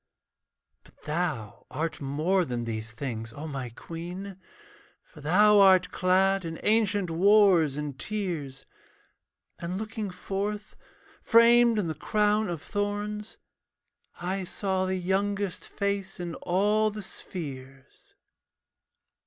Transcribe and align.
But 0.83 1.03
thou 1.03 1.67
art 1.69 2.01
more 2.01 2.43
than 2.43 2.63
these 2.63 2.91
things, 2.91 3.31
O 3.33 3.47
my 3.47 3.69
queen, 3.69 4.41
For 5.03 5.21
thou 5.21 5.59
art 5.59 5.91
clad 5.91 6.43
in 6.43 6.59
ancient 6.63 7.11
wars 7.11 7.77
and 7.77 7.99
tears. 7.99 8.65
And 9.59 9.77
looking 9.77 10.09
forth, 10.09 10.75
framed 11.21 11.77
in 11.77 11.85
the 11.85 11.93
crown 11.93 12.49
of 12.49 12.63
thorns, 12.63 13.37
I 14.19 14.43
saw 14.43 14.87
the 14.87 14.95
youngest 14.95 15.67
face 15.69 16.19
in 16.19 16.33
all 16.33 16.89
the 16.89 17.03
spheres. 17.03 18.15